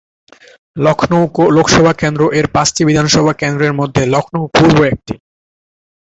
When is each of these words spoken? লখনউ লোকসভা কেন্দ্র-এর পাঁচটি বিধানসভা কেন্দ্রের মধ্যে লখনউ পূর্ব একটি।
লখনউ 0.77 1.21
লোকসভা 1.55 1.93
কেন্দ্র-এর 1.93 2.47
পাঁচটি 2.47 2.81
বিধানসভা 2.85 3.33
কেন্দ্রের 3.33 3.73
মধ্যে 3.73 4.03
লখনউ 4.05 4.43
পূর্ব 4.55 4.77
একটি। 4.93 5.13